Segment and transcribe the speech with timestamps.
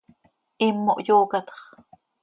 [0.63, 1.49] Himo hyoocatx.